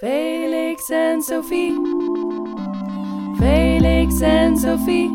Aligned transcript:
Felix 0.00 0.90
en 0.90 1.22
Sophie. 1.22 1.72
Felix 3.38 4.20
en 4.20 4.56
Sophie. 4.56 5.10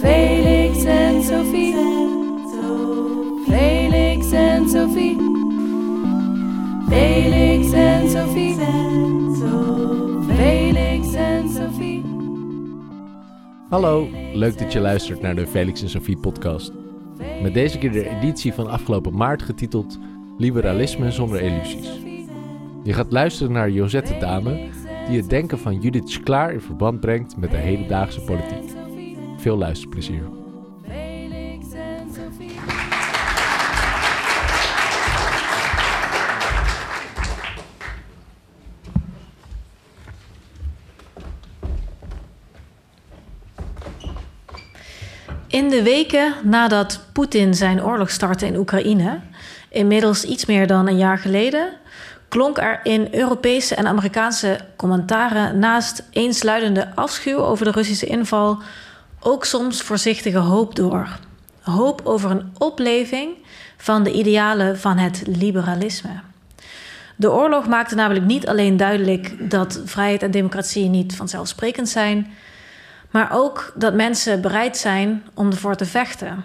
Felix 0.00 0.84
en 0.84 1.22
Sophie. 1.22 1.74
Felix 3.46 4.32
en 4.32 4.68
Sophie. 4.68 5.16
Felix 6.88 7.72
en 7.72 8.08
Sophie. 8.10 8.56
Felix 10.36 11.14
en 11.14 11.48
Sophie. 11.48 12.02
Hallo, 13.68 14.08
leuk 14.32 14.58
dat 14.58 14.72
je 14.72 14.80
luistert 14.80 15.20
naar 15.20 15.34
de 15.34 15.46
Felix 15.46 15.82
en 15.82 15.88
Sophie 15.88 16.18
podcast. 16.18 16.72
Met 17.42 17.54
deze 17.54 17.78
keer 17.78 17.92
de 17.92 18.08
editie 18.08 18.52
van 18.52 18.66
afgelopen 18.66 19.16
maart 19.16 19.42
getiteld 19.42 19.98
Liberalisme 20.38 21.10
zonder 21.10 21.40
illusies. 21.40 22.03
Je 22.84 22.92
gaat 22.92 23.12
luisteren 23.12 23.52
naar 23.52 23.70
Josette 23.70 24.16
Dame, 24.18 24.68
die 25.08 25.16
het 25.20 25.30
denken 25.30 25.58
van 25.58 25.80
Judith 25.80 26.10
Sklaar 26.10 26.52
in 26.52 26.60
verband 26.60 27.00
brengt 27.00 27.36
met 27.36 27.50
de 27.50 27.56
hedendaagse 27.56 28.20
politiek. 28.20 28.70
Veel 29.36 29.56
luisterplezier. 29.56 30.22
In 45.48 45.68
de 45.68 45.82
weken 45.82 46.34
nadat 46.42 47.06
Poetin 47.12 47.54
zijn 47.54 47.84
oorlog 47.84 48.10
startte 48.10 48.46
in 48.46 48.56
Oekraïne, 48.56 49.20
inmiddels 49.70 50.24
iets 50.24 50.46
meer 50.46 50.66
dan 50.66 50.88
een 50.88 50.96
jaar 50.96 51.18
geleden, 51.18 51.72
klonk 52.28 52.58
er 52.58 52.80
in 52.82 53.08
Europese 53.10 53.74
en 53.74 53.86
Amerikaanse 53.86 54.60
commentaren 54.76 55.58
naast 55.58 56.02
eensluidende 56.10 56.94
afschuw 56.94 57.38
over 57.38 57.64
de 57.64 57.70
Russische 57.70 58.06
inval 58.06 58.62
ook 59.20 59.44
soms 59.44 59.82
voorzichtige 59.82 60.38
hoop 60.38 60.76
door. 60.76 61.08
Hoop 61.60 62.00
over 62.04 62.30
een 62.30 62.52
opleving 62.58 63.36
van 63.76 64.02
de 64.02 64.12
idealen 64.12 64.78
van 64.78 64.96
het 64.96 65.22
liberalisme. 65.26 66.20
De 67.16 67.32
oorlog 67.32 67.68
maakte 67.68 67.94
namelijk 67.94 68.24
niet 68.24 68.48
alleen 68.48 68.76
duidelijk 68.76 69.50
dat 69.50 69.80
vrijheid 69.84 70.22
en 70.22 70.30
democratie 70.30 70.88
niet 70.88 71.16
vanzelfsprekend 71.16 71.88
zijn, 71.88 72.32
maar 73.10 73.28
ook 73.32 73.72
dat 73.74 73.94
mensen 73.94 74.40
bereid 74.40 74.76
zijn 74.76 75.24
om 75.34 75.50
ervoor 75.50 75.76
te 75.76 75.86
vechten. 75.86 76.44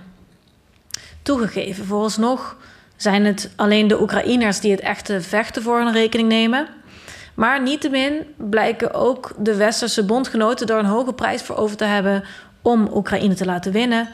Toegegeven, 1.22 1.86
vooralsnog 1.86 2.58
zijn 3.02 3.26
het 3.26 3.50
alleen 3.56 3.88
de 3.88 4.02
Oekraïners 4.02 4.60
die 4.60 4.72
het 4.72 4.80
echte 4.80 5.22
vechten 5.22 5.62
voor 5.62 5.80
hun 5.80 5.92
rekening 5.92 6.30
nemen. 6.30 6.68
Maar 7.34 7.62
niettemin 7.62 8.14
blijken 8.36 8.94
ook 8.94 9.32
de 9.38 9.56
westerse 9.56 10.06
bondgenoten 10.06 10.68
er 10.68 10.78
een 10.78 10.86
hoge 10.86 11.14
prijs 11.14 11.42
voor 11.42 11.56
over 11.56 11.78
te 11.78 11.84
hebben 11.84 12.24
om 12.62 12.90
Oekraïne 12.94 13.34
te 13.34 13.46
laten 13.46 13.72
winnen, 13.72 14.10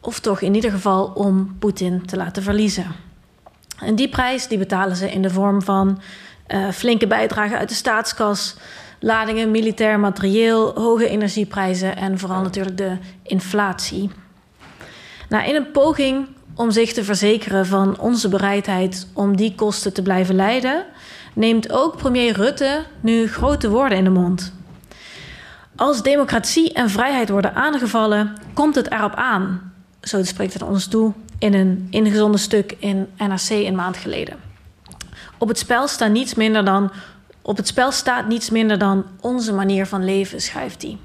of 0.00 0.20
toch 0.20 0.40
in 0.40 0.54
ieder 0.54 0.70
geval 0.70 1.04
om 1.14 1.56
Poetin 1.58 2.06
te 2.06 2.16
laten 2.16 2.42
verliezen. 2.42 2.86
En 3.78 3.94
die 3.94 4.08
prijs 4.08 4.48
die 4.48 4.58
betalen 4.58 4.96
ze 4.96 5.10
in 5.10 5.22
de 5.22 5.30
vorm 5.30 5.62
van 5.62 6.00
eh, 6.46 6.68
flinke 6.68 7.06
bijdragen 7.06 7.58
uit 7.58 7.68
de 7.68 7.74
staatskas, 7.74 8.56
ladingen 8.98 9.50
militair 9.50 10.00
materieel, 10.00 10.72
hoge 10.74 11.08
energieprijzen 11.08 11.96
en 11.96 12.18
vooral 12.18 12.42
natuurlijk 12.42 12.76
de 12.76 12.96
inflatie. 13.22 14.10
Nou, 15.28 15.48
in 15.48 15.54
een 15.54 15.70
poging 15.70 16.28
om 16.60 16.70
zich 16.70 16.92
te 16.92 17.04
verzekeren 17.04 17.66
van 17.66 17.98
onze 17.98 18.28
bereidheid 18.28 19.06
om 19.12 19.36
die 19.36 19.54
kosten 19.54 19.92
te 19.92 20.02
blijven 20.02 20.34
leiden, 20.34 20.84
neemt 21.34 21.72
ook 21.72 21.96
premier 21.96 22.32
Rutte 22.32 22.84
nu 23.00 23.28
grote 23.28 23.70
woorden 23.70 23.98
in 23.98 24.04
de 24.04 24.10
mond. 24.10 24.52
Als 25.76 26.02
democratie 26.02 26.72
en 26.72 26.90
vrijheid 26.90 27.28
worden 27.28 27.54
aangevallen, 27.54 28.36
komt 28.54 28.74
het 28.74 28.90
erop 28.90 29.14
aan. 29.14 29.72
Zo 30.02 30.24
spreekt 30.24 30.52
het 30.52 30.62
ons 30.62 30.86
toe 30.86 31.12
in 31.38 31.54
een 31.54 31.86
ingezonden 31.90 32.40
stuk 32.40 32.76
in 32.78 33.08
NRC 33.16 33.50
een 33.50 33.74
maand 33.74 33.96
geleden. 33.96 34.36
Op 35.38 35.48
het 35.48 35.58
spel 35.58 35.88
staat 35.88 36.10
niets 36.12 36.34
minder 36.34 36.64
dan 36.64 36.90
op 37.42 37.56
het 37.56 37.66
spel 37.66 37.92
staat 37.92 38.28
niets 38.28 38.50
minder 38.50 38.78
dan 38.78 39.04
onze 39.20 39.52
manier 39.52 39.86
van 39.86 40.04
leven, 40.04 40.40
schrijft 40.40 40.82
hij. 40.82 40.98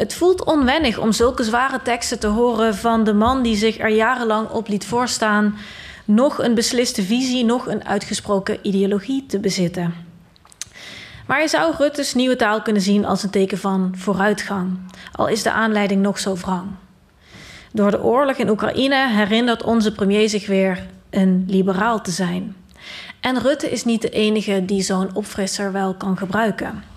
Het 0.00 0.14
voelt 0.14 0.44
onwennig 0.44 0.98
om 0.98 1.12
zulke 1.12 1.44
zware 1.44 1.82
teksten 1.82 2.18
te 2.18 2.26
horen 2.26 2.74
van 2.74 3.04
de 3.04 3.12
man 3.12 3.42
die 3.42 3.56
zich 3.56 3.78
er 3.78 3.88
jarenlang 3.88 4.48
op 4.48 4.68
liet 4.68 4.86
voorstaan, 4.86 5.56
nog 6.04 6.42
een 6.42 6.54
besliste 6.54 7.02
visie, 7.02 7.44
nog 7.44 7.66
een 7.66 7.84
uitgesproken 7.84 8.58
ideologie 8.62 9.26
te 9.26 9.38
bezitten. 9.38 9.94
Maar 11.26 11.40
je 11.40 11.48
zou 11.48 11.74
Rutte's 11.78 12.14
nieuwe 12.14 12.36
taal 12.36 12.62
kunnen 12.62 12.82
zien 12.82 13.04
als 13.04 13.22
een 13.22 13.30
teken 13.30 13.58
van 13.58 13.92
vooruitgang, 13.96 14.78
al 15.12 15.28
is 15.28 15.42
de 15.42 15.52
aanleiding 15.52 16.02
nog 16.02 16.18
zo 16.18 16.34
wrang. 16.34 16.68
Door 17.72 17.90
de 17.90 18.02
oorlog 18.02 18.36
in 18.36 18.50
Oekraïne 18.50 19.08
herinnert 19.08 19.62
onze 19.62 19.92
premier 19.92 20.28
zich 20.28 20.46
weer 20.46 20.86
een 21.10 21.44
liberaal 21.48 22.00
te 22.00 22.10
zijn. 22.10 22.56
En 23.20 23.40
Rutte 23.40 23.70
is 23.70 23.84
niet 23.84 24.02
de 24.02 24.10
enige 24.10 24.64
die 24.64 24.82
zo'n 24.82 25.14
opfrisser 25.14 25.72
wel 25.72 25.94
kan 25.94 26.16
gebruiken. 26.16 26.89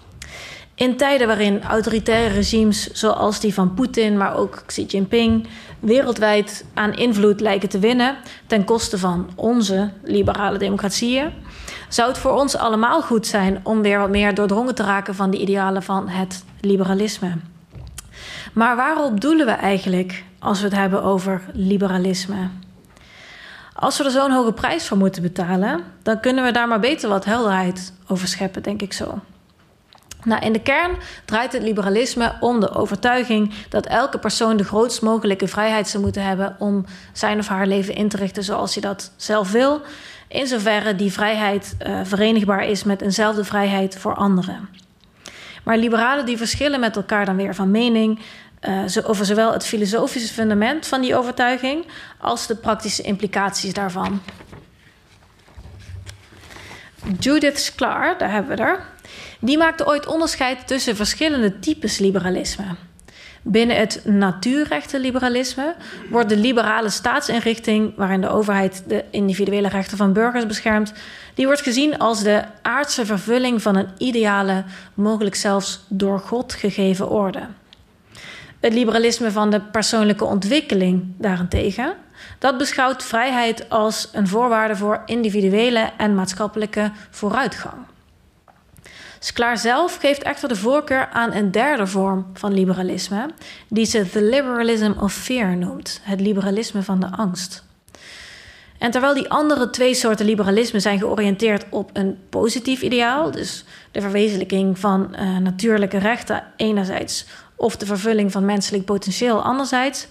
In 0.75 0.97
tijden 0.97 1.27
waarin 1.27 1.63
autoritaire 1.63 2.33
regimes 2.33 2.91
zoals 2.91 3.39
die 3.39 3.53
van 3.53 3.73
Poetin, 3.73 4.17
maar 4.17 4.35
ook 4.35 4.63
Xi 4.65 4.85
Jinping, 4.85 5.47
wereldwijd 5.79 6.65
aan 6.73 6.93
invloed 6.93 7.41
lijken 7.41 7.69
te 7.69 7.79
winnen 7.79 8.15
ten 8.47 8.63
koste 8.63 8.97
van 8.97 9.29
onze 9.35 9.91
liberale 10.03 10.57
democratieën, 10.57 11.31
zou 11.89 12.09
het 12.09 12.17
voor 12.17 12.31
ons 12.31 12.55
allemaal 12.55 13.01
goed 13.01 13.27
zijn 13.27 13.59
om 13.63 13.81
weer 13.81 13.99
wat 13.99 14.09
meer 14.09 14.35
doordrongen 14.35 14.75
te 14.75 14.83
raken 14.83 15.15
van 15.15 15.29
de 15.29 15.37
idealen 15.37 15.83
van 15.83 16.09
het 16.09 16.43
liberalisme. 16.61 17.37
Maar 18.53 18.75
waarop 18.75 19.21
doelen 19.21 19.45
we 19.45 19.51
eigenlijk 19.51 20.23
als 20.39 20.59
we 20.59 20.65
het 20.65 20.75
hebben 20.75 21.03
over 21.03 21.41
liberalisme? 21.53 22.47
Als 23.73 23.97
we 23.97 24.03
er 24.03 24.11
zo'n 24.11 24.31
hoge 24.31 24.53
prijs 24.53 24.87
voor 24.87 24.97
moeten 24.97 25.21
betalen, 25.21 25.83
dan 26.03 26.19
kunnen 26.19 26.43
we 26.43 26.51
daar 26.51 26.67
maar 26.67 26.79
beter 26.79 27.09
wat 27.09 27.25
helderheid 27.25 27.93
over 28.07 28.27
scheppen, 28.27 28.63
denk 28.63 28.81
ik 28.81 28.93
zo. 28.93 29.21
Nou, 30.25 30.45
in 30.45 30.53
de 30.53 30.61
kern 30.61 30.91
draait 31.25 31.53
het 31.53 31.61
liberalisme 31.61 32.35
om 32.39 32.59
de 32.59 32.73
overtuiging 32.73 33.53
dat 33.69 33.85
elke 33.85 34.19
persoon 34.19 34.57
de 34.57 34.63
grootst 34.63 35.01
mogelijke 35.01 35.47
vrijheid 35.47 35.87
zou 35.87 36.03
moeten 36.03 36.23
hebben 36.23 36.55
om 36.59 36.85
zijn 37.13 37.39
of 37.39 37.47
haar 37.47 37.67
leven 37.67 37.95
in 37.95 38.09
te 38.09 38.17
richten 38.17 38.43
zoals 38.43 38.73
hij 38.73 38.81
dat 38.81 39.11
zelf 39.15 39.51
wil, 39.51 39.81
in 40.27 40.47
zoverre 40.47 40.95
die 40.95 41.11
vrijheid 41.11 41.75
uh, 41.87 41.99
verenigbaar 42.03 42.65
is 42.65 42.83
met 42.83 43.01
eenzelfde 43.01 43.43
vrijheid 43.43 43.97
voor 43.97 44.15
anderen. 44.15 44.69
Maar 45.63 45.77
liberalen 45.77 46.25
die 46.25 46.37
verschillen 46.37 46.79
met 46.79 46.95
elkaar 46.95 47.25
dan 47.25 47.35
weer 47.35 47.55
van 47.55 47.71
mening 47.71 48.19
uh, 48.61 49.09
over 49.09 49.25
zowel 49.25 49.53
het 49.53 49.65
filosofische 49.65 50.33
fundament 50.33 50.87
van 50.87 51.01
die 51.01 51.15
overtuiging 51.15 51.85
als 52.17 52.47
de 52.47 52.55
praktische 52.55 53.01
implicaties 53.01 53.73
daarvan. 53.73 54.21
Judith 57.19 57.59
Sklar, 57.59 58.17
daar 58.17 58.31
hebben 58.31 58.57
we 58.57 58.63
er, 58.63 58.85
die 59.39 59.57
maakte 59.57 59.87
ooit 59.87 60.07
onderscheid 60.07 60.67
tussen 60.67 60.95
verschillende 60.95 61.59
types 61.59 61.97
liberalisme. 61.97 62.65
Binnen 63.41 63.77
het 63.77 64.01
natuurrechtenliberalisme 64.05 65.75
wordt 66.09 66.29
de 66.29 66.37
liberale 66.37 66.89
staatsinrichting, 66.89 67.93
waarin 67.95 68.21
de 68.21 68.29
overheid 68.29 68.83
de 68.87 69.05
individuele 69.11 69.67
rechten 69.67 69.97
van 69.97 70.13
burgers 70.13 70.45
beschermt, 70.45 70.93
die 71.33 71.45
wordt 71.45 71.61
gezien 71.61 71.97
als 71.97 72.23
de 72.23 72.43
aardse 72.61 73.05
vervulling 73.05 73.61
van 73.61 73.75
een 73.75 73.89
ideale, 73.97 74.63
mogelijk 74.93 75.35
zelfs 75.35 75.85
door 75.89 76.19
God 76.19 76.53
gegeven 76.53 77.09
orde. 77.09 77.47
Het 78.59 78.73
liberalisme 78.73 79.31
van 79.31 79.49
de 79.49 79.61
persoonlijke 79.61 80.25
ontwikkeling 80.25 81.03
daarentegen, 81.17 81.93
dat 82.39 82.57
beschouwt 82.57 83.03
vrijheid 83.03 83.69
als 83.69 84.09
een 84.11 84.27
voorwaarde 84.27 84.75
voor 84.75 85.01
individuele 85.05 85.89
en 85.97 86.15
maatschappelijke 86.15 86.91
vooruitgang. 87.09 87.85
Sklar 89.19 89.57
zelf 89.57 89.97
geeft 89.97 90.23
echter 90.23 90.47
de 90.49 90.55
voorkeur 90.55 91.09
aan 91.09 91.33
een 91.33 91.51
derde 91.51 91.87
vorm 91.87 92.25
van 92.33 92.53
liberalisme, 92.53 93.29
die 93.67 93.85
ze 93.85 94.09
the 94.09 94.23
liberalism 94.23 94.91
of 94.99 95.13
fear 95.13 95.57
noemt, 95.57 95.99
het 96.03 96.21
liberalisme 96.21 96.81
van 96.81 96.99
de 96.99 97.07
angst. 97.11 97.63
En 98.77 98.91
terwijl 98.91 99.13
die 99.13 99.29
andere 99.29 99.69
twee 99.69 99.93
soorten 99.93 100.25
liberalisme 100.25 100.79
zijn 100.79 100.99
georiënteerd 100.99 101.65
op 101.69 101.89
een 101.93 102.17
positief 102.29 102.81
ideaal, 102.81 103.31
dus 103.31 103.63
de 103.91 104.01
verwezenlijking 104.01 104.79
van 104.79 105.15
uh, 105.19 105.37
natuurlijke 105.37 105.97
rechten 105.97 106.43
enerzijds 106.55 107.25
of 107.63 107.77
de 107.77 107.85
vervulling 107.85 108.31
van 108.31 108.45
menselijk 108.45 108.85
potentieel 108.85 109.41
anderzijds, 109.41 110.07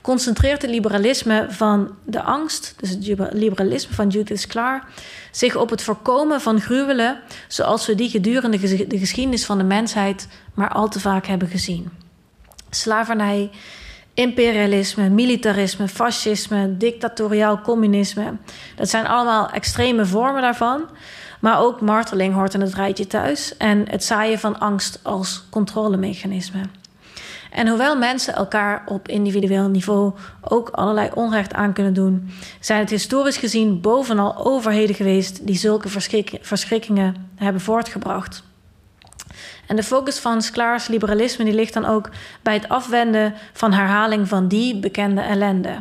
concentreert 0.00 0.62
het 0.62 0.70
liberalisme 0.70 1.46
van 1.48 1.94
de 2.04 2.22
angst, 2.22 2.74
dus 2.80 2.90
het 2.90 3.32
liberalisme 3.32 3.94
van 3.94 4.08
Judith 4.08 4.40
Sklar, 4.40 4.84
zich 5.30 5.56
op 5.56 5.70
het 5.70 5.82
voorkomen 5.82 6.40
van 6.40 6.60
gruwelen 6.60 7.18
zoals 7.48 7.86
we 7.86 7.94
die 7.94 8.10
gedurende 8.10 8.86
de 8.86 8.98
geschiedenis 8.98 9.44
van 9.44 9.58
de 9.58 9.64
mensheid 9.64 10.28
maar 10.54 10.68
al 10.68 10.88
te 10.88 11.00
vaak 11.00 11.26
hebben 11.26 11.48
gezien. 11.48 11.90
Slavernij, 12.70 13.50
imperialisme, 14.14 15.08
militarisme, 15.08 15.88
fascisme, 15.88 16.76
dictatoriaal 16.76 17.60
communisme. 17.60 18.32
Dat 18.76 18.88
zijn 18.88 19.06
allemaal 19.06 19.50
extreme 19.50 20.06
vormen 20.06 20.42
daarvan. 20.42 20.84
Maar 21.40 21.60
ook 21.60 21.80
marteling 21.80 22.34
hoort 22.34 22.54
in 22.54 22.60
het 22.60 22.74
rijtje 22.74 23.06
thuis 23.06 23.56
en 23.56 23.88
het 23.90 24.04
zaaien 24.04 24.38
van 24.38 24.58
angst 24.58 25.00
als 25.02 25.44
controlemechanisme. 25.50 26.60
En 27.52 27.68
hoewel 27.68 27.96
mensen 27.96 28.34
elkaar 28.34 28.82
op 28.86 29.08
individueel 29.08 29.68
niveau 29.68 30.12
ook 30.40 30.68
allerlei 30.68 31.10
onrecht 31.14 31.54
aan 31.54 31.72
kunnen 31.72 31.94
doen, 31.94 32.30
zijn 32.60 32.80
het 32.80 32.90
historisch 32.90 33.36
gezien 33.36 33.80
bovenal 33.80 34.36
overheden 34.46 34.94
geweest 34.94 35.46
die 35.46 35.56
zulke 35.56 35.88
verschrikkingen 36.40 37.30
hebben 37.34 37.62
voortgebracht. 37.62 38.42
En 39.66 39.76
de 39.76 39.82
focus 39.82 40.18
van 40.18 40.42
Sklaars 40.42 40.88
liberalisme 40.88 41.44
ligt 41.44 41.74
dan 41.74 41.84
ook 41.84 42.10
bij 42.42 42.54
het 42.54 42.68
afwenden 42.68 43.34
van 43.52 43.72
herhaling 43.72 44.28
van 44.28 44.48
die 44.48 44.78
bekende 44.78 45.20
ellende. 45.20 45.80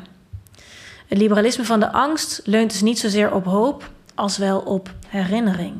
Het 1.07 1.17
liberalisme 1.17 1.65
van 1.65 1.79
de 1.79 1.91
angst 1.91 2.41
leunt 2.43 2.71
dus 2.71 2.81
niet 2.81 2.99
zozeer 2.99 3.33
op 3.33 3.45
hoop 3.45 3.89
als 4.15 4.37
wel 4.37 4.59
op 4.59 4.93
herinnering. 5.07 5.73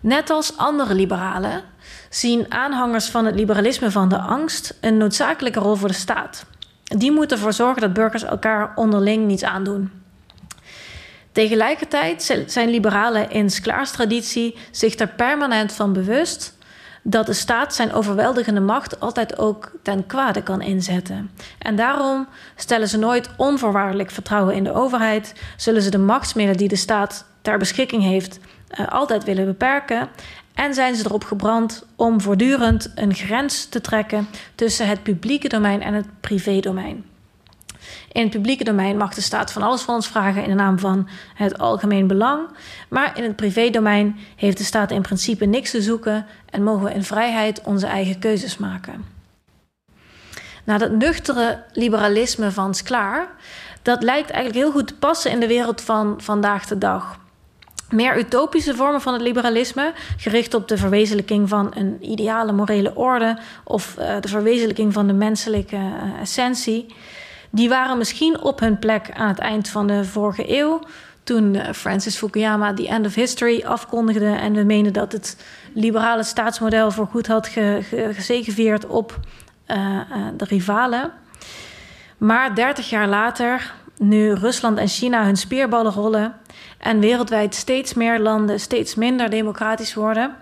Net 0.00 0.30
als 0.30 0.56
andere 0.56 0.94
liberalen 0.94 1.62
zien 2.10 2.46
aanhangers 2.48 3.08
van 3.08 3.24
het 3.24 3.34
liberalisme 3.34 3.90
van 3.90 4.08
de 4.08 4.18
angst 4.18 4.78
een 4.80 4.96
noodzakelijke 4.96 5.60
rol 5.60 5.74
voor 5.74 5.88
de 5.88 5.94
staat. 5.94 6.44
Die 6.84 7.12
moet 7.12 7.32
ervoor 7.32 7.52
zorgen 7.52 7.80
dat 7.80 7.92
burgers 7.92 8.22
elkaar 8.22 8.72
onderling 8.74 9.26
niets 9.26 9.44
aandoen. 9.44 9.90
Tegelijkertijd 11.32 12.44
zijn 12.46 12.70
liberalen 12.70 13.30
in 13.30 13.50
Sklaars 13.50 13.90
traditie 13.90 14.56
zich 14.70 14.94
er 14.94 15.08
permanent 15.08 15.72
van 15.72 15.92
bewust 15.92 16.58
dat 17.02 17.26
de 17.26 17.32
staat 17.32 17.74
zijn 17.74 17.92
overweldigende 17.92 18.60
macht 18.60 19.00
altijd 19.00 19.38
ook 19.38 19.72
ten 19.82 20.06
kwade 20.06 20.42
kan 20.42 20.62
inzetten. 20.62 21.30
En 21.58 21.76
daarom 21.76 22.28
stellen 22.56 22.88
ze 22.88 22.98
nooit 22.98 23.30
onvoorwaardelijk 23.36 24.10
vertrouwen 24.10 24.54
in 24.54 24.64
de 24.64 24.72
overheid, 24.72 25.34
zullen 25.56 25.82
ze 25.82 25.90
de 25.90 25.98
machtsmiddelen 25.98 26.58
die 26.58 26.68
de 26.68 26.76
staat 26.76 27.24
ter 27.42 27.58
beschikking 27.58 28.02
heeft 28.02 28.38
uh, 28.80 28.88
altijd 28.88 29.24
willen 29.24 29.44
beperken 29.44 30.08
en 30.60 30.74
zijn 30.74 30.94
ze 30.94 31.04
erop 31.04 31.24
gebrand 31.24 31.86
om 31.96 32.20
voortdurend 32.20 32.92
een 32.94 33.14
grens 33.14 33.64
te 33.64 33.80
trekken 33.80 34.28
tussen 34.54 34.88
het 34.88 35.02
publieke 35.02 35.48
domein 35.48 35.82
en 35.82 35.94
het 35.94 36.06
privédomein. 36.20 37.04
In 38.12 38.22
het 38.22 38.30
publieke 38.30 38.64
domein 38.64 38.96
mag 38.96 39.14
de 39.14 39.20
staat 39.20 39.52
van 39.52 39.62
alles 39.62 39.82
van 39.82 39.94
ons 39.94 40.08
vragen 40.08 40.42
in 40.42 40.48
de 40.48 40.54
naam 40.54 40.78
van 40.78 41.08
het 41.34 41.58
algemeen 41.58 42.06
belang. 42.06 42.48
Maar 42.88 43.16
in 43.16 43.22
het 43.22 43.36
privédomein 43.36 44.16
heeft 44.36 44.58
de 44.58 44.64
staat 44.64 44.90
in 44.90 45.02
principe 45.02 45.44
niks 45.44 45.70
te 45.70 45.82
zoeken 45.82 46.26
en 46.50 46.62
mogen 46.62 46.84
we 46.84 46.94
in 46.94 47.04
vrijheid 47.04 47.60
onze 47.64 47.86
eigen 47.86 48.18
keuzes 48.18 48.56
maken. 48.56 49.04
Nou, 50.64 50.78
dat 50.78 50.90
nuchtere 50.90 51.64
liberalisme 51.72 52.50
van 52.50 52.74
Sklaar, 52.74 53.28
dat 53.82 54.02
lijkt 54.02 54.30
eigenlijk 54.30 54.64
heel 54.64 54.72
goed 54.72 54.86
te 54.86 54.94
passen 54.94 55.30
in 55.30 55.40
de 55.40 55.46
wereld 55.46 55.80
van 55.80 56.14
vandaag 56.20 56.66
de 56.66 56.78
dag. 56.78 57.19
Meer 57.90 58.18
utopische 58.18 58.74
vormen 58.74 59.00
van 59.00 59.12
het 59.12 59.22
liberalisme, 59.22 59.92
gericht 60.16 60.54
op 60.54 60.68
de 60.68 60.76
verwezenlijking 60.76 61.48
van 61.48 61.70
een 61.74 61.96
ideale 62.00 62.52
morele 62.52 62.94
orde 62.94 63.38
of 63.64 63.96
uh, 63.98 64.20
de 64.20 64.28
verwezenlijking 64.28 64.92
van 64.92 65.06
de 65.06 65.12
menselijke 65.12 65.76
uh, 65.76 66.20
essentie, 66.20 66.94
die 67.50 67.68
waren 67.68 67.98
misschien 67.98 68.40
op 68.40 68.60
hun 68.60 68.78
plek 68.78 69.10
aan 69.12 69.28
het 69.28 69.38
eind 69.38 69.68
van 69.68 69.86
de 69.86 70.04
vorige 70.04 70.58
eeuw. 70.58 70.80
Toen 71.24 71.54
eh, 71.54 71.72
Francis 71.72 72.16
Fukuyama 72.16 72.74
The 72.74 72.88
End 72.88 73.06
of 73.06 73.14
History 73.14 73.62
afkondigde 73.64 74.30
en 74.30 74.52
we 74.52 74.62
menen 74.62 74.92
dat 74.92 75.12
het 75.12 75.44
liberale 75.74 76.22
staatsmodel 76.22 76.90
voor 76.90 77.06
goed 77.06 77.26
had 77.26 77.46
ge, 77.48 77.78
ge, 77.82 78.10
gezegevierd 78.12 78.86
op 78.86 79.18
de 80.36 80.44
rivalen. 80.44 81.12
Maar 82.20 82.54
30 82.54 82.90
jaar 82.90 83.08
later, 83.08 83.72
nu 84.00 84.32
Rusland 84.32 84.78
en 84.78 84.88
China 84.88 85.24
hun 85.24 85.36
speerballen 85.36 85.92
rollen 85.92 86.34
en 86.78 87.00
wereldwijd 87.00 87.54
steeds 87.54 87.94
meer 87.94 88.18
landen 88.18 88.60
steeds 88.60 88.94
minder 88.94 89.30
democratisch 89.30 89.94
worden, 89.94 90.36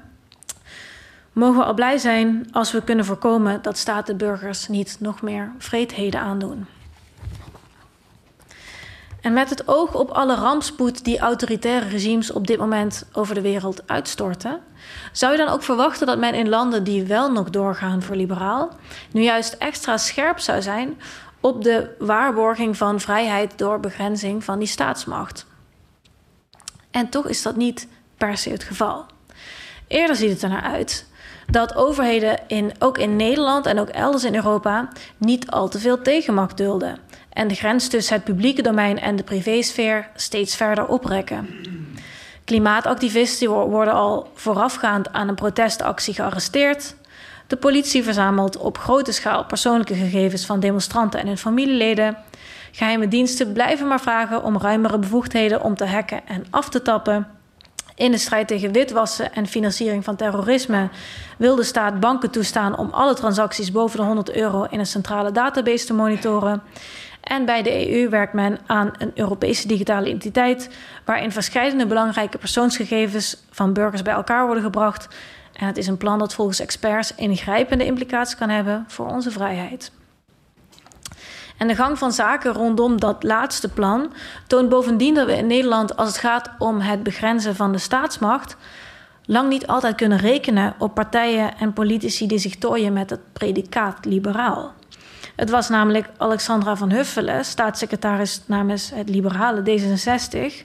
mogen 1.33 1.59
we 1.59 1.65
al 1.65 1.75
blij 1.75 1.99
zijn 1.99 2.49
als 2.53 2.73
we 2.73 2.83
kunnen 2.83 3.05
voorkomen 3.05 3.63
dat 3.63 3.79
staten 3.79 4.17
burgers 4.17 4.69
niet 4.69 4.97
nog 5.01 5.23
meer 5.23 5.53
vreedheden 5.59 6.21
aandoen. 6.21 6.67
En 9.21 9.33
met 9.33 9.51
het 9.51 9.69
oog 9.69 9.95
op 9.95 10.11
alle 10.11 10.35
rampspoed 10.35 11.05
die 11.05 11.19
autoritaire 11.19 11.89
regimes 11.89 12.33
op 12.33 12.47
dit 12.47 12.59
moment 12.59 13.07
over 13.13 13.35
de 13.35 13.41
wereld 13.41 13.83
uitstorten, 13.87 14.61
zou 15.13 15.33
je 15.33 15.39
dan 15.39 15.49
ook 15.49 15.63
verwachten 15.63 16.07
dat 16.07 16.19
men 16.19 16.35
in 16.35 16.49
landen 16.49 16.85
die 16.85 17.05
wel 17.05 17.33
nog 17.33 17.51
doorgaan 17.51 18.03
voor 18.03 18.17
liberaal, 18.17 18.71
nu 19.13 19.23
juist 19.23 19.53
extra 19.53 19.97
scherp 19.97 20.39
zou 20.39 20.63
zijn 20.63 20.97
op 21.41 21.65
de 21.65 21.95
waarborging 21.99 22.77
van 22.77 23.01
vrijheid 23.01 23.59
door 23.59 23.81
begrenzing 23.81 24.45
van 24.45 24.59
die 24.59 24.69
staatsmacht. 24.69 25.47
En 26.91 27.09
toch 27.09 27.29
is 27.29 27.43
dat 27.43 27.57
niet 27.57 27.89
per 28.17 28.37
se 28.37 28.51
het 28.51 28.65
geval. 28.65 29.07
Eerder 29.87 30.17
ziet 30.17 30.31
het 30.31 30.43
er 30.43 30.49
naar 30.49 30.63
uit 30.63 31.07
dat 31.51 31.75
overheden 31.75 32.39
in, 32.47 32.73
ook 32.79 32.99
in 32.99 33.17
Nederland 33.17 33.67
en 33.67 33.79
ook 33.79 33.89
elders 33.89 34.25
in 34.25 34.35
Europa 34.35 34.89
niet 35.17 35.51
al 35.51 35.69
te 35.69 35.79
veel 35.79 36.03
tegenmacht 36.03 36.57
dulden 36.57 36.99
en 37.33 37.49
de 37.49 37.55
grens 37.55 37.89
tussen 37.89 38.15
het 38.15 38.25
publieke 38.25 38.63
domein 38.63 38.99
en 39.01 39.17
de 39.17 39.23
privésfeer 39.23 40.09
steeds 40.15 40.57
verder 40.57 40.87
oprekken. 40.87 41.49
Klimaatactivisten 42.45 43.51
worden 43.51 43.95
al 43.95 44.31
voorafgaand 44.35 45.13
aan 45.13 45.29
een 45.29 45.35
protestactie 45.35 46.15
gearresteerd. 46.15 46.97
De 47.49 47.57
politie 47.57 48.05
verzamelt 48.05 48.57
op 48.57 48.79
grote 48.79 49.13
schaal 49.13 49.45
persoonlijke 49.45 49.95
gegevens 49.95 50.47
van 50.47 50.61
demonstranten 50.61 51.21
en 51.21 51.27
hun 51.27 51.39
familieleden. 51.39 52.17
Geheime 52.73 53.09
diensten 53.09 53.53
blijven 53.53 53.87
maar 53.87 54.01
vragen 54.01 54.43
om 54.43 54.59
ruimere 54.59 54.99
bevoegdheden 54.99 55.63
om 55.63 55.75
te 55.75 55.87
hacken 55.87 56.27
en 56.27 56.45
af 56.51 56.69
te 56.69 56.83
tappen. 56.83 57.27
In 57.95 58.11
de 58.11 58.19
strijd 58.19 58.49
tegen 58.49 58.73
witwassen 58.73 59.35
en 59.35 59.47
financiering 59.47 60.05
van 60.05 60.17
terrorisme 60.17 60.89
wil 61.39 61.57
de 61.57 61.63
staat 61.63 62.01
banken 62.01 62.31
toestaan 62.31 62.79
om 62.79 62.91
alle 62.91 63.15
transacties 63.15 63.73
boven 63.73 63.99
de 63.99 64.05
100 64.05 64.31
euro 64.31 64.67
in 64.71 64.79
een 64.79 64.87
centrale 64.87 65.33
database 65.33 65.87
te 65.87 65.95
monitoren. 65.95 66.63
En 67.21 67.45
bij 67.45 67.63
de 67.63 67.91
EU 67.91 68.09
werkt 68.09 68.33
men 68.33 68.59
aan 68.67 68.93
een 68.99 69.13
Europese 69.15 69.69
digitale 69.69 70.07
identiteit, 70.07 70.71
waarin 71.05 71.33
verschillende 71.33 71.87
belangrijke 71.87 72.39
persoonsgegevens 72.39 73.37
van 73.51 73.73
burgers 73.73 74.03
bij 74.03 74.15
elkaar 74.15 74.45
worden 74.45 74.63
gebracht. 74.63 75.09
En 75.59 75.67
het 75.67 75.77
is 75.77 75.87
een 75.87 75.97
plan 75.97 76.19
dat 76.19 76.35
volgens 76.35 76.61
experts 76.61 77.15
ingrijpende 77.15 77.85
implicaties 77.85 78.37
kan 78.37 78.49
hebben 78.49 78.85
voor 78.89 79.07
onze 79.07 79.31
vrijheid. 79.31 79.93
En 81.57 81.69
de 81.69 81.75
gang 81.75 81.99
van 81.99 82.13
zaken 82.13 82.53
rondom 82.53 83.01
dat 83.01 83.23
laatste 83.23 83.69
plan 83.69 84.13
toont 84.47 84.69
bovendien 84.69 85.15
dat 85.15 85.27
we 85.27 85.37
in 85.37 85.47
Nederland, 85.47 85.97
als 85.97 86.09
het 86.09 86.19
gaat 86.19 86.51
om 86.59 86.81
het 86.81 87.03
begrenzen 87.03 87.57
van 87.57 87.73
de 87.73 87.79
staatsmacht, 87.79 88.57
lang 89.25 89.49
niet 89.49 89.67
altijd 89.67 89.95
kunnen 89.95 90.19
rekenen 90.19 90.75
op 90.79 90.95
partijen 90.95 91.59
en 91.59 91.73
politici 91.73 92.27
die 92.27 92.39
zich 92.39 92.57
tooien 92.57 92.93
met 92.93 93.11
het 93.11 93.33
predicaat 93.33 94.05
liberaal. 94.05 94.73
Het 95.37 95.51
was 95.51 95.69
namelijk 95.69 96.09
Alexandra 96.17 96.77
van 96.77 96.91
Huffelen, 96.91 97.45
staatssecretaris 97.45 98.41
namens 98.47 98.91
het 98.95 99.09
liberale 99.09 99.63
D66, 99.63 100.65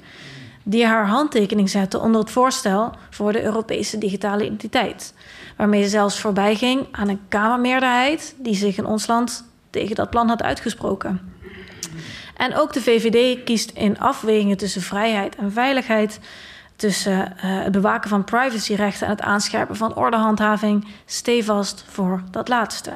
die 0.63 0.85
haar 0.85 1.07
handtekening 1.07 1.69
zette 1.69 1.99
onder 1.99 2.21
het 2.21 2.31
voorstel 2.31 2.91
voor 3.09 3.31
de 3.31 3.43
Europese 3.43 3.97
digitale 3.97 4.45
identiteit. 4.45 5.13
Waarmee 5.57 5.83
ze 5.83 5.89
zelfs 5.89 6.19
voorbij 6.19 6.55
ging 6.55 6.87
aan 6.91 7.09
een 7.09 7.21
Kamermeerderheid 7.27 8.35
die 8.37 8.55
zich 8.55 8.77
in 8.77 8.85
ons 8.85 9.07
land 9.07 9.45
tegen 9.69 9.95
dat 9.95 10.09
plan 10.09 10.27
had 10.27 10.43
uitgesproken. 10.43 11.31
En 12.37 12.55
ook 12.55 12.73
de 12.73 12.81
VVD 12.81 13.43
kiest 13.43 13.71
in 13.71 13.99
afwegingen 13.99 14.57
tussen 14.57 14.81
vrijheid 14.81 15.35
en 15.35 15.51
veiligheid, 15.51 16.19
tussen 16.75 17.21
uh, 17.21 17.25
het 17.41 17.71
bewaken 17.71 18.09
van 18.09 18.23
privacyrechten 18.23 19.05
en 19.07 19.11
het 19.11 19.21
aanscherpen 19.21 19.75
van 19.75 19.95
ordehandhaving, 19.95 20.87
stevast 21.05 21.85
voor 21.87 22.23
dat 22.31 22.47
laatste. 22.47 22.91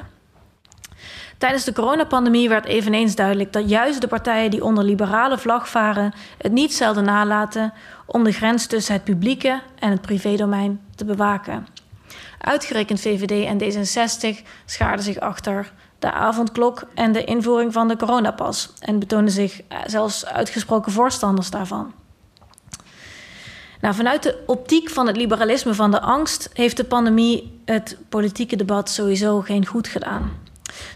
Tijdens 1.37 1.63
de 1.63 1.73
coronapandemie 1.73 2.49
werd 2.49 2.65
eveneens 2.65 3.15
duidelijk 3.15 3.53
dat 3.53 3.69
juist 3.69 4.01
de 4.01 4.07
partijen 4.07 4.51
die 4.51 4.63
onder 4.63 4.83
liberale 4.83 5.37
vlag 5.37 5.69
varen 5.69 6.13
het 6.37 6.51
niet 6.51 6.73
zelden 6.73 7.03
nalaten 7.03 7.73
om 8.05 8.23
de 8.23 8.31
grens 8.31 8.65
tussen 8.65 8.93
het 8.93 9.03
publieke 9.03 9.61
en 9.79 9.91
het 9.91 10.01
privédomein 10.01 10.81
te 10.95 11.05
bewaken. 11.05 11.67
Uitgerekend 12.41 12.99
VVD 12.99 13.45
en 13.45 13.61
D66 13.61 14.47
schaarden 14.65 15.03
zich 15.05 15.19
achter 15.19 15.71
de 15.99 16.11
avondklok 16.11 16.83
en 16.93 17.11
de 17.11 17.23
invoering 17.23 17.73
van 17.73 17.87
de 17.87 17.97
coronapas 17.97 18.73
en 18.79 18.99
betoonden 18.99 19.33
zich 19.33 19.61
eh, 19.67 19.77
zelfs 19.85 20.25
uitgesproken 20.25 20.91
voorstanders 20.91 21.49
daarvan. 21.49 21.93
Nou, 23.81 23.95
vanuit 23.95 24.23
de 24.23 24.43
optiek 24.45 24.89
van 24.89 25.07
het 25.07 25.17
liberalisme 25.17 25.73
van 25.73 25.91
de 25.91 26.01
angst 26.01 26.49
heeft 26.53 26.77
de 26.77 26.83
pandemie 26.83 27.61
het 27.65 27.97
politieke 28.09 28.55
debat 28.55 28.89
sowieso 28.89 29.41
geen 29.41 29.65
goed 29.65 29.87
gedaan. 29.87 30.46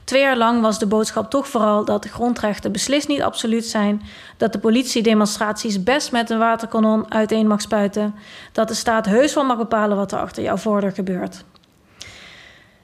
Twee 0.04 0.22
jaar 0.22 0.38
lang 0.38 0.62
was 0.62 0.80
de 0.80 0.88
boodschap 0.88 1.30
toch 1.30 1.48
vooral 1.48 1.86
dat 1.86 2.04
de 2.04 2.10
grondrechten 2.10 2.72
beslist 2.72 3.08
niet 3.08 3.22
absoluut 3.22 3.66
zijn, 3.66 4.02
dat 4.38 4.54
de 4.54 4.60
politie 4.60 5.04
demonstraties 5.04 5.84
best 5.84 6.12
met 6.12 6.30
een 6.30 6.38
waterkanon 6.38 7.14
uiteen 7.14 7.48
mag 7.48 7.62
spuiten, 7.62 8.16
dat 8.52 8.68
de 8.68 8.74
staat 8.74 9.06
heus 9.06 9.34
wel 9.34 9.44
mag 9.44 9.58
bepalen 9.58 9.98
wat 9.98 10.12
er 10.12 10.20
achter 10.20 10.44
jouw 10.44 10.58
voordeur 10.58 10.92
gebeurt. 10.92 11.44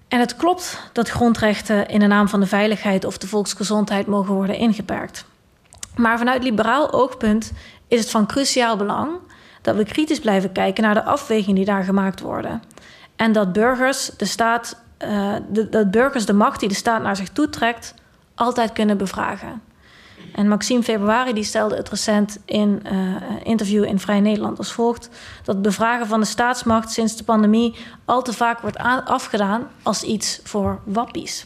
En 0.08 0.20
het 0.20 0.36
klopt 0.36 0.90
dat 0.94 1.10
grondrechten 1.10 1.88
in 1.88 2.00
de 2.00 2.08
naam 2.08 2.28
van 2.28 2.40
de 2.40 2.48
veiligheid 2.48 3.06
of 3.06 3.18
de 3.18 3.28
volksgezondheid 3.28 4.08
mogen 4.08 4.34
worden 4.34 4.58
ingeperkt. 4.58 5.26
Maar 5.96 6.18
vanuit 6.18 6.44
liberaal 6.44 6.92
oogpunt 6.92 7.52
is 7.88 8.00
het 8.00 8.10
van 8.10 8.26
cruciaal 8.26 8.78
belang 8.78 9.10
dat 9.62 9.76
we 9.76 9.84
kritisch 9.84 10.20
blijven 10.20 10.52
kijken 10.52 10.84
naar 10.84 10.94
de 10.94 11.04
afwegingen 11.04 11.56
die 11.56 11.66
daar 11.66 11.84
gemaakt 11.84 12.20
worden. 12.20 12.62
En 13.16 13.32
dat 13.32 13.54
burgers 13.54 14.12
de 14.18 14.26
staat, 14.26 14.82
de, 15.50 15.68
dat 15.70 15.92
burgers 15.92 16.26
de 16.26 16.34
macht 16.34 16.60
die 16.60 16.70
de 16.70 16.76
staat 16.76 17.02
naar 17.02 17.16
zich 17.16 17.30
toetrekt, 17.30 17.94
altijd 18.36 18.74
kunnen 18.74 18.98
bevragen. 18.98 19.62
En 20.34 20.48
Maxime 20.48 20.84
Februari 20.84 21.34
die 21.34 21.44
stelde 21.44 21.76
het 21.76 21.90
recent 21.90 22.40
in 22.46 22.80
een 22.84 22.94
uh, 22.94 23.16
interview 23.44 23.84
in 23.84 24.00
Vrij 24.00 24.20
Nederland 24.20 24.58
als 24.58 24.72
volgt: 24.72 25.10
dat 25.44 25.56
het 25.56 25.64
bevragen 25.64 26.08
van 26.08 26.20
de 26.20 26.26
staatsmacht 26.26 26.92
sinds 26.92 27.16
de 27.16 27.24
pandemie 27.24 27.76
al 28.06 28.22
te 28.22 28.34
vaak 28.34 28.60
wordt 28.60 28.78
afgedaan 29.06 29.68
als 29.84 30.04
iets 30.04 30.40
voor 30.44 30.80
wappies. 30.84 31.46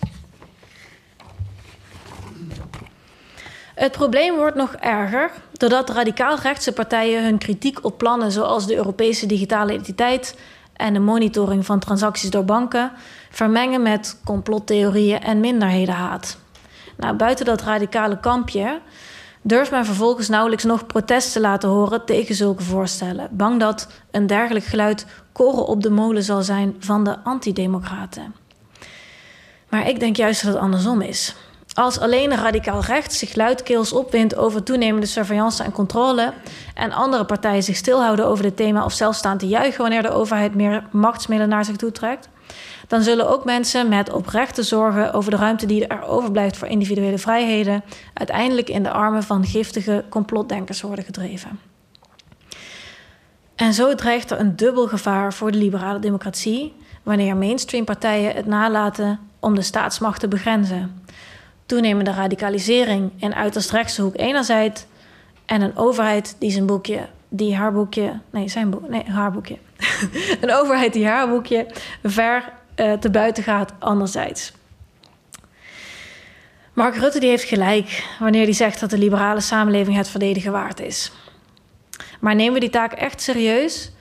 Het 3.76 3.92
probleem 3.92 4.36
wordt 4.36 4.56
nog 4.56 4.74
erger 4.74 5.32
doordat 5.54 5.90
radicaal-rechtse 5.90 6.72
partijen 6.72 7.24
hun 7.24 7.38
kritiek 7.38 7.86
op 7.86 7.98
plannen 7.98 8.32
zoals 8.32 8.68
de 8.68 8.76
Europese 8.76 9.26
digitale 9.26 9.72
identiteit 9.74 10.36
en 10.82 10.94
de 10.94 11.00
monitoring 11.00 11.66
van 11.66 11.80
transacties 11.80 12.30
door 12.30 12.46
banken 12.46 12.92
vermengen 13.30 13.82
met 13.82 14.20
complottheorieën 14.26 15.22
en 15.22 15.40
minderhedenhaat. 15.40 16.38
Nou, 16.98 17.16
buiten 17.16 17.46
dat 17.46 17.62
radicale 17.62 18.20
kampje 18.20 18.82
durft 19.42 19.72
men 19.72 19.86
vervolgens 19.86 20.30
nauwelijks 20.30 20.64
nog 20.64 20.86
protest 20.86 21.34
te 21.34 21.40
laten 21.40 21.70
horen 21.70 22.06
tegen 22.06 22.36
zulke 22.36 22.64
voorstellen, 22.64 23.30
bang 23.32 23.60
dat 23.60 23.88
een 24.12 24.28
dergelijk 24.28 24.66
geluid 24.66 25.06
koren 25.32 25.66
op 25.66 25.84
de 25.84 25.90
molen 25.90 26.24
zal 26.24 26.42
zijn 26.42 26.76
van 26.80 27.04
de 27.04 27.20
antidemocraten. 27.24 28.34
Maar 29.70 29.88
ik 29.88 30.00
denk 30.00 30.16
juist 30.16 30.44
dat 30.44 30.54
het 30.54 30.62
andersom 30.62 31.02
is. 31.02 31.36
Als 31.74 32.00
alleen 32.00 32.36
radicaal 32.36 32.82
rechts 32.82 33.18
zich 33.18 33.36
luidkeels 33.36 33.94
opwindt 33.94 34.36
over 34.36 34.64
toenemende 34.64 35.06
surveillance 35.08 35.64
en 35.64 35.72
controle 35.72 36.34
en 36.74 36.92
andere 36.92 37.26
partijen 37.26 37.64
zich 37.64 37.76
stilhouden 37.76 38.26
over 38.26 38.44
dit 38.44 38.56
thema 38.56 38.86
of 38.86 38.94
zelfs 38.94 39.18
staan 39.18 39.38
te 39.38 39.48
juichen 39.48 39.82
wanneer 39.82 40.02
de 40.02 40.12
overheid 40.12 40.56
meer 40.56 40.84
machtsmiddelen 40.92 41.54
naar 41.54 41.66
zich 41.66 41.76
toe 41.76 41.92
trekt, 41.92 42.30
dan 42.88 43.02
zullen 43.02 43.30
ook 43.30 43.46
mensen 43.46 43.90
met 43.90 44.12
oprechte 44.12 44.64
zorgen 44.64 45.14
over 45.14 45.32
de 45.32 45.38
ruimte 45.38 45.66
die 45.66 45.88
er 45.88 46.04
overblijft 46.04 46.58
voor 46.58 46.68
individuele 46.68 47.18
vrijheden 47.18 47.84
uiteindelijk 48.14 48.70
in 48.70 48.84
de 48.84 48.92
armen 48.92 49.24
van 49.24 49.46
giftige 49.46 50.06
complotdenkers 50.10 50.82
worden 50.82 51.06
gedreven. 51.06 51.60
En 53.56 53.74
zo 53.74 53.96
dreigt 53.96 54.32
er 54.32 54.40
een 54.40 54.56
dubbel 54.56 54.88
gevaar 54.88 55.34
voor 55.34 55.52
de 55.52 55.58
liberale 55.58 56.00
democratie 56.00 56.74
wanneer 57.04 57.38
mainstream 57.38 57.86
partijen 57.86 58.36
het 58.36 58.46
nalaten 58.46 59.20
om 59.40 59.56
de 59.56 59.62
staatsmacht 59.62 60.20
te 60.20 60.28
begrenzen 60.28 61.04
toenemende 61.72 62.12
radicalisering 62.12 63.12
en 63.20 63.36
uiterst 63.36 63.72
rechtse 63.72 64.02
hoek 64.02 64.18
enerzijds 64.18 64.86
en 65.46 65.62
een 65.62 65.78
overheid 65.78 66.36
die 66.40 66.52
zijn 66.52 66.66
boekje, 66.66 67.08
die 67.30 67.56
haar 67.56 67.74
boekje, 67.74 68.20
nee, 68.30 68.50
zijn 68.50 68.70
boek, 68.70 68.90
nee, 68.90 69.04
haar 69.04 69.32
boekje, 69.32 69.58
een 70.42 70.54
overheid 70.54 70.94
die 70.94 71.08
haar 71.08 71.30
boekje 71.30 71.68
ver 72.04 72.54
uh, 72.76 72.94
te 72.94 73.10
buiten 73.10 73.44
gaat 73.44 73.74
anderzijds. 73.80 74.54
Mark 76.74 76.96
Rutte 76.96 77.20
die 77.20 77.30
heeft 77.30 77.44
gelijk 77.44 78.04
wanneer 78.20 78.44
hij 78.44 78.54
zegt 78.54 78.80
dat 78.80 78.90
de 78.90 78.98
liberale 78.98 79.42
samenleving 79.42 79.98
het 79.98 80.10
verdedigen 80.10 80.52
waard 80.52 80.80
is. 80.80 81.12
Maar 82.20 82.36
nemen 82.36 82.54
we 82.54 82.60
die 82.60 82.70
taak 82.70 82.92
echt 82.92 83.22
serieus, 83.22 83.92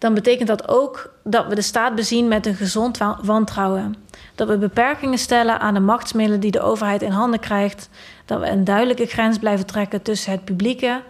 dan 0.00 0.14
betekent 0.14 0.48
dat 0.48 0.68
ook 0.68 1.12
dat 1.24 1.46
we 1.46 1.54
de 1.54 1.62
staat 1.62 1.94
bezien 1.94 2.28
met 2.28 2.46
een 2.46 2.54
gezond 2.54 2.98
wantrouwen 3.22 3.96
dat 4.40 4.48
we 4.48 4.58
beperkingen 4.58 5.18
stellen 5.18 5.60
aan 5.60 5.74
de 5.74 5.80
machtsmiddelen 5.80 6.40
die 6.40 6.50
de 6.50 6.60
overheid 6.60 7.02
in 7.02 7.10
handen 7.10 7.40
krijgt, 7.40 7.88
dat 8.24 8.40
we 8.40 8.46
een 8.46 8.64
duidelijke 8.64 9.06
grens 9.06 9.38
blijven 9.38 9.66
trekken 9.66 10.02
tussen 10.02 10.32
het 10.32 10.44
publieke 10.44 11.02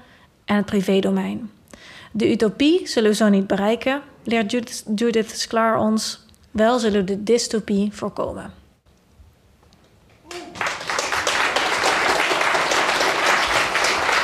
en 0.45 0.57
het 0.57 0.67
privédomein. 0.67 1.51
De 2.13 2.31
utopie 2.31 2.89
zullen 2.89 3.11
we 3.11 3.17
zo 3.17 3.29
niet 3.29 3.47
bereiken, 3.47 4.03
leert 4.25 4.51
Judith, 4.95 5.31
Sklar 5.31 5.79
ons. 5.79 6.27
Wel 6.51 6.79
zullen 6.79 7.01
we 7.01 7.05
de 7.05 7.23
dystopie 7.23 7.89
voorkomen. 7.93 8.53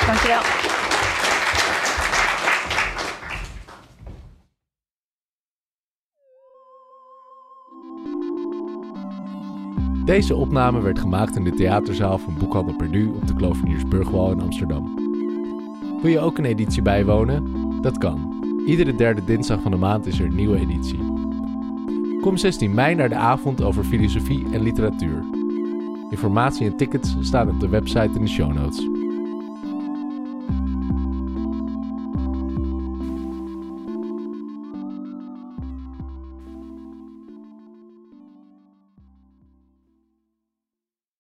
Dankjewel. 0.06 0.55
Deze 10.06 10.36
opname 10.36 10.80
werd 10.80 10.98
gemaakt 10.98 11.36
in 11.36 11.44
de 11.44 11.50
theaterzaal 11.50 12.18
van 12.18 12.34
Boekhandel 12.38 12.74
Perdu 12.74 13.08
op 13.08 13.26
de 13.26 13.34
Kloveniersburgwal 13.34 14.30
in 14.30 14.40
Amsterdam. 14.40 14.94
Wil 16.02 16.10
je 16.10 16.18
ook 16.18 16.38
een 16.38 16.44
editie 16.44 16.82
bijwonen? 16.82 17.52
Dat 17.80 17.98
kan. 17.98 18.44
Iedere 18.66 18.94
derde 18.94 19.24
dinsdag 19.24 19.62
van 19.62 19.70
de 19.70 19.76
maand 19.76 20.06
is 20.06 20.18
er 20.18 20.24
een 20.24 20.34
nieuwe 20.34 20.58
editie. 20.58 20.98
Kom 22.20 22.36
16 22.36 22.74
mei 22.74 22.94
naar 22.94 23.08
de 23.08 23.14
avond 23.14 23.62
over 23.62 23.84
filosofie 23.84 24.46
en 24.52 24.62
literatuur. 24.62 25.24
Informatie 26.10 26.66
en 26.66 26.76
tickets 26.76 27.16
staan 27.20 27.48
op 27.48 27.60
de 27.60 27.68
website 27.68 28.10
in 28.14 28.20
de 28.20 28.28
show 28.28 28.52
notes. 28.52 28.88